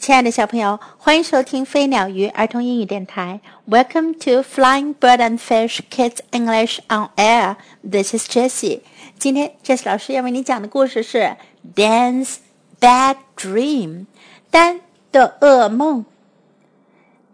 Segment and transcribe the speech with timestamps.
[0.00, 3.40] 亲爱的小朋友，欢迎收听飞鸟鱼儿童英语电台。
[3.68, 7.56] Welcome to Flying Bird and Fish Kids English on Air.
[7.82, 8.82] This is Jessie.
[9.18, 11.36] 今天 Jessie 老师要为你讲的故事是
[11.74, 12.36] Dan's
[12.78, 14.06] Bad Dream，
[14.50, 16.04] 丹的噩梦。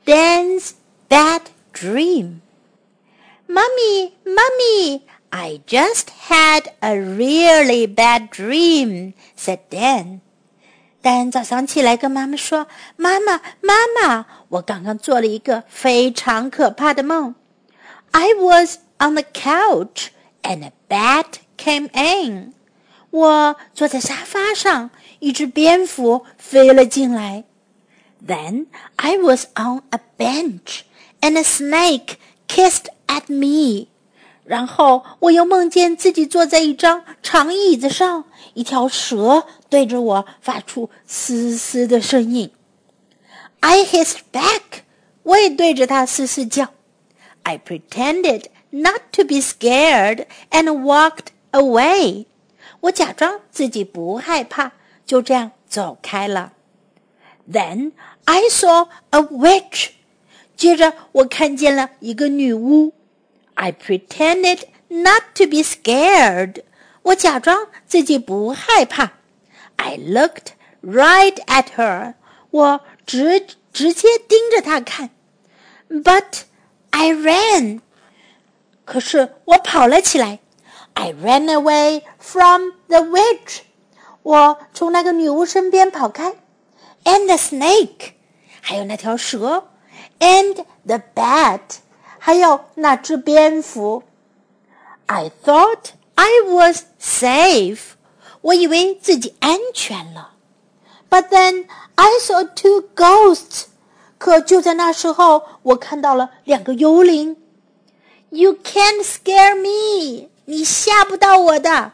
[0.06, 0.70] Dan's
[1.10, 1.42] Bad
[1.74, 2.40] Dream.
[3.46, 10.20] Mummy, Mummy, I just had a really bad dream, said Dan.
[11.07, 12.67] 丹早上起来跟妈妈说
[12.97, 17.33] ：“妈妈，妈妈，我刚刚做了一个非常可怕的梦。
[18.11, 20.07] I was on the couch
[20.41, 22.53] and a bat came in。
[23.09, 27.45] 我坐在沙发上，一只蝙蝠飞了进来。
[28.21, 28.65] Then
[28.97, 30.81] I was on a bench
[31.21, 32.15] and a snake
[32.49, 33.87] kissed at me。
[34.47, 42.49] 然后我又梦见自己坐在一张长椅子上，一条蛇对着我发出嘶嘶的声音。
[43.59, 44.61] I hissed back，
[45.23, 46.69] 我也对着它嘶嘶叫。
[47.43, 52.25] I pretended not to be scared and walked away。
[52.79, 54.71] 我假装自己不害怕，
[55.05, 56.53] 就这样走开了。
[57.51, 57.91] Then
[58.23, 59.89] I saw a witch。
[60.55, 62.93] 接着我看见了一个女巫。
[63.56, 66.62] I pretended not to be scared.
[67.02, 69.12] 我假装自己不害怕。
[69.76, 72.14] I looked right at her.
[72.50, 75.10] 我直直接盯着她看。
[75.88, 76.42] But
[76.90, 77.80] I ran.
[78.84, 80.38] 可是我跑了起来。
[80.94, 83.60] I ran away from the witch.
[84.22, 86.34] 我从那个女巫身边跑开。
[87.04, 88.12] And the snake.
[88.60, 89.68] 还有那条蛇。
[90.18, 91.78] And the bat.
[92.27, 94.03] 还有那只蝙蝠。
[95.05, 97.79] I thought I was safe，
[98.41, 100.33] 我以为自己安全了。
[101.09, 103.67] But then I saw two ghosts，
[104.17, 107.37] 可就在那时候，我看到了两个幽灵。
[108.27, 111.93] You can't scare me，你吓不到我的。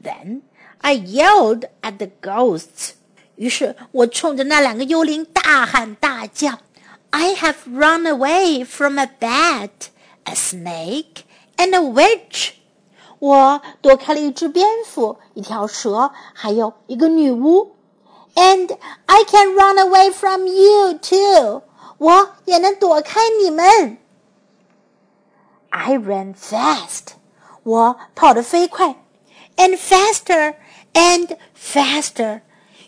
[0.00, 0.42] Then
[0.78, 2.90] I yelled at the ghosts，
[3.34, 6.60] 于是我冲着那两个幽灵大喊大叫。
[7.11, 9.89] I have run away from a bat,
[10.25, 11.23] a snake,
[11.57, 12.53] and a witch.
[13.19, 17.75] 我躲开了一只蝙蝠、一条蛇，还有一个女巫。
[18.35, 21.63] And I can run away from you too.
[21.97, 23.97] 我也能躲开你们。
[25.69, 27.13] I ran fast.
[27.63, 28.95] 我跑得飞快，
[29.55, 30.55] and faster
[30.93, 32.41] and faster，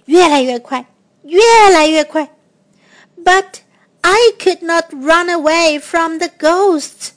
[0.06, 0.86] 越来越快，
[1.24, 2.36] 越来越快。
[3.18, 3.61] But
[4.02, 7.10] I could not run away from the ghosts.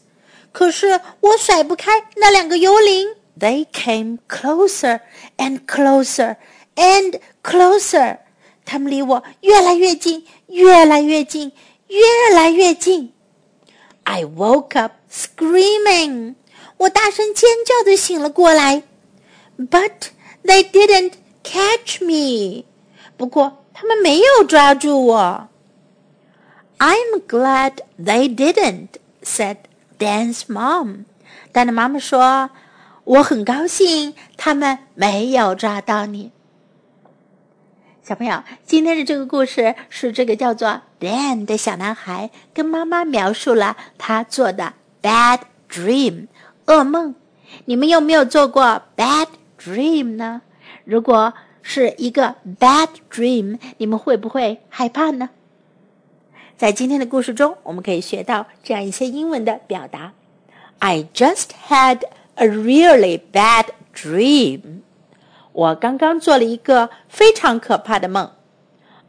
[0.53, 3.15] 可是我甩不开那两个幽灵。
[3.39, 5.01] They came closer
[5.37, 6.37] and closer
[6.75, 8.19] and closer.
[8.65, 11.53] 他们离我越来越近，越来越近，
[11.89, 13.13] 越来越近。
[14.05, 16.35] I woke up screaming.
[16.77, 18.83] 我大声尖叫的醒了过来。
[19.59, 20.11] But
[20.45, 22.65] they didn't catch me.
[23.17, 25.49] 不过他们没有抓住我。
[26.78, 28.90] I'm glad they didn't,"
[29.24, 29.58] said
[29.98, 31.06] Dan's mom.
[31.52, 32.50] 丹的妈妈说
[33.06, 36.32] ：“我很高兴他们没有抓到你。”
[38.04, 46.28] 小朋友，今天的这个故事是这个叫做 Dan 的小男孩跟妈妈描述了他做的 bad dream
[46.68, 47.16] 噩梦。
[47.66, 49.28] 你们有没有做过 bad
[49.60, 50.42] dream 呢？
[50.84, 55.30] 如果是一个 bad dream，你们会不会害怕呢？
[56.57, 60.13] 在今天的故事中，我们可以学到这样一些英文的表达：
[60.79, 62.03] I just had
[62.35, 64.81] a really bad dream。
[65.53, 68.31] 我刚刚做了一个非常可怕的梦。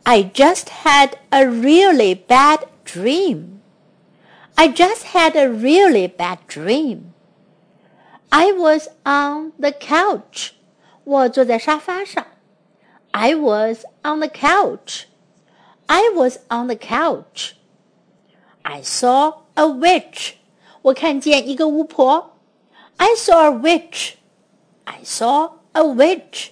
[0.04, 3.59] I just had a really bad dream.
[4.56, 7.12] I just had a really bad dream.
[8.30, 10.52] I was on the couch.
[11.04, 12.26] 我坐在沙发上。
[13.12, 15.04] I was on the couch.
[15.88, 17.53] I was on the couch.
[18.64, 20.35] I saw a witch.
[20.84, 22.38] 我看见一个巫婆。
[22.97, 24.14] I saw a witch.
[24.85, 26.52] I saw a witch.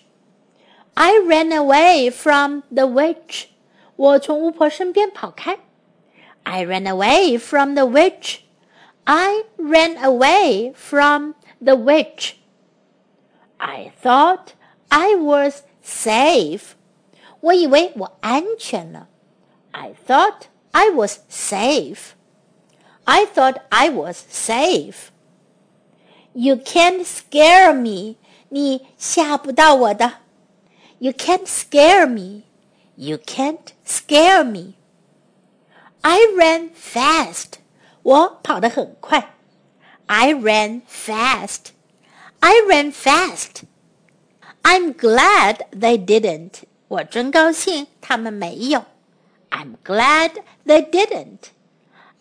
[0.94, 3.46] I ran away from the witch.
[3.96, 5.60] 我从巫婆身边跑开。
[6.44, 8.40] I ran away from the witch.
[9.06, 12.34] I ran away from the witch.
[13.58, 14.54] I thought
[14.90, 16.74] I was safe.
[17.42, 19.08] 我以为我安全了。
[19.74, 22.16] I thought I was safe.
[23.06, 25.12] I thought I was safe.
[26.34, 28.18] You can't scare me.
[28.50, 30.14] 你吓不到我的。
[31.00, 32.44] You can't scare me.
[32.96, 34.74] You can't scare me.
[36.02, 37.60] I ran fast.
[38.04, 39.36] 我跑得很快。
[40.08, 41.72] I ran fast.
[42.40, 43.64] I ran fast.
[44.64, 46.64] I'm glad they didn't.
[46.88, 48.86] 我真高兴他们没有。
[49.55, 51.53] I'm glad they didn't.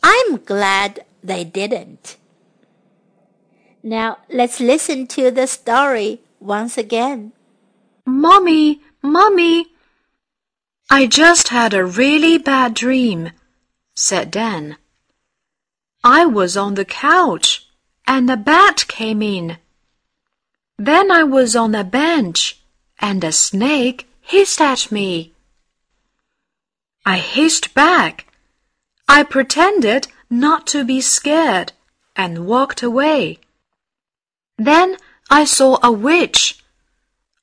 [0.04, 2.18] I'm glad they didn't.
[3.82, 7.32] Now let's listen to the story once again.
[8.06, 9.66] Mommy, Mommy,
[10.92, 13.32] I just had a really bad dream,
[13.96, 14.78] said Dan.
[16.04, 17.68] I was on the couch
[18.06, 19.58] and a bat came in.
[20.78, 22.62] Then I was on a bench
[23.00, 25.33] and a snake hissed at me.
[27.06, 28.28] I hissed back.
[29.08, 31.74] I pretended not to be scared
[32.16, 33.40] and walked away.
[34.58, 34.98] Then
[35.30, 36.64] I saw a witch.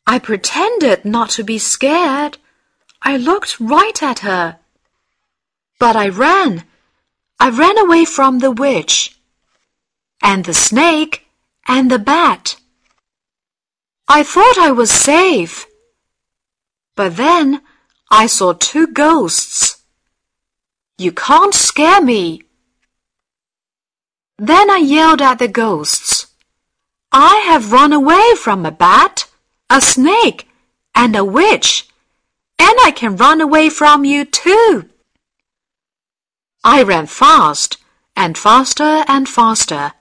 [0.07, 2.39] I pretended not to be scared.
[3.03, 4.59] I looked right at her.
[5.79, 6.65] But I ran.
[7.39, 9.17] I ran away from the witch
[10.23, 11.27] and the snake
[11.67, 12.57] and the bat.
[14.09, 15.67] I thought I was safe.
[16.97, 17.63] But then
[18.11, 19.83] I saw two ghosts.
[20.99, 22.43] You can't scare me.
[24.39, 26.27] Then I yelled at the ghosts.
[27.13, 29.27] I have run away from a bat,
[29.69, 30.49] a snake,
[30.95, 31.89] and a witch,
[32.59, 34.89] and I can run away from you too.
[36.63, 37.79] I ran fast
[38.17, 39.93] and faster and faster,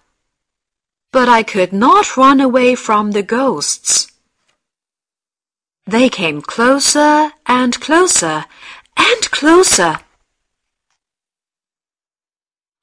[1.12, 4.12] but I could not run away from the ghosts.
[5.89, 8.45] They came closer and closer
[8.97, 9.99] and closer.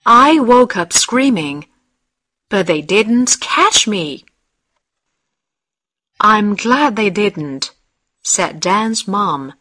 [0.04, 1.66] I woke up screaming
[2.50, 4.26] but they didn't catch me.
[6.20, 7.72] I'm glad they didn't,
[8.24, 9.54] said Dan's mom.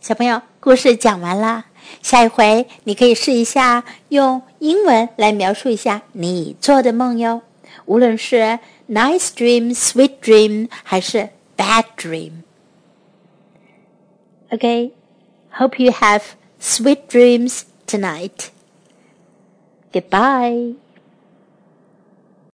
[0.00, 1.64] 小朋友，故事讲完了。
[2.00, 7.42] 下一回你可以试一下用英文来描述一下你做的梦哟。
[7.86, 8.58] 无论是
[8.88, 12.43] nice dream、sweet dream 还是 bad dream.
[14.53, 14.91] Okay,
[15.51, 18.51] hope you have sweet dreams tonight.
[19.91, 20.73] Goodbye.